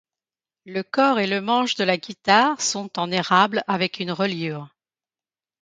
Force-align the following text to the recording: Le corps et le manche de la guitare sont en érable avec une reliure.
Le 0.65 0.81
corps 0.81 1.19
et 1.19 1.27
le 1.27 1.41
manche 1.41 1.75
de 1.75 1.83
la 1.83 1.95
guitare 1.95 2.59
sont 2.59 2.97
en 2.97 3.11
érable 3.11 3.61
avec 3.67 3.99
une 3.99 4.11
reliure. 4.11 4.73